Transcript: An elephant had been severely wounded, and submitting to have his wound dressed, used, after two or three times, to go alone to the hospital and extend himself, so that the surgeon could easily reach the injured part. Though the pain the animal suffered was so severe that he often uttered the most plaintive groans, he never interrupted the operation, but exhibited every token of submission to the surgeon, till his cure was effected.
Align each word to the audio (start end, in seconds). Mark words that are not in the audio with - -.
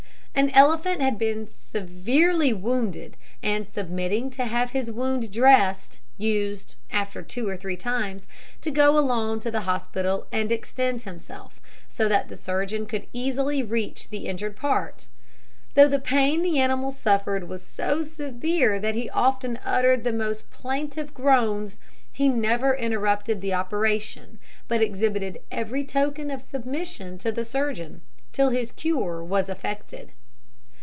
An 0.33 0.49
elephant 0.51 1.01
had 1.01 1.19
been 1.19 1.49
severely 1.51 2.51
wounded, 2.53 3.15
and 3.43 3.69
submitting 3.69 4.31
to 4.31 4.45
have 4.45 4.71
his 4.71 4.89
wound 4.89 5.29
dressed, 5.31 5.99
used, 6.17 6.75
after 6.89 7.21
two 7.21 7.47
or 7.47 7.55
three 7.57 7.75
times, 7.77 8.27
to 8.61 8.71
go 8.71 8.97
alone 8.97 9.39
to 9.41 9.51
the 9.51 9.61
hospital 9.67 10.25
and 10.31 10.49
extend 10.51 11.01
himself, 11.03 11.59
so 11.89 12.07
that 12.07 12.27
the 12.29 12.37
surgeon 12.37 12.85
could 12.87 13.05
easily 13.13 13.61
reach 13.61 14.09
the 14.09 14.25
injured 14.25 14.55
part. 14.55 15.05
Though 15.75 15.89
the 15.89 15.99
pain 15.99 16.41
the 16.41 16.57
animal 16.57 16.91
suffered 16.91 17.47
was 17.47 17.61
so 17.63 18.01
severe 18.01 18.79
that 18.79 18.95
he 18.95 19.09
often 19.11 19.59
uttered 19.65 20.03
the 20.03 20.13
most 20.13 20.49
plaintive 20.49 21.13
groans, 21.13 21.77
he 22.11 22.29
never 22.29 22.73
interrupted 22.73 23.41
the 23.41 23.53
operation, 23.53 24.39
but 24.67 24.81
exhibited 24.81 25.41
every 25.51 25.83
token 25.85 26.31
of 26.31 26.41
submission 26.41 27.19
to 27.19 27.31
the 27.33 27.45
surgeon, 27.45 28.01
till 28.31 28.49
his 28.49 28.71
cure 28.71 29.23
was 29.23 29.47
effected. 29.47 30.13